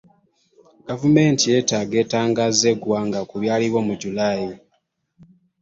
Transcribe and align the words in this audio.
Gavumenti 0.87 1.43
yeetaaga 1.51 1.95
etangaaze 2.03 2.65
eggwanga 2.73 3.19
ku 3.29 3.35
byaliwo 3.41 3.79
mu 3.87 3.93
July. 4.01 4.45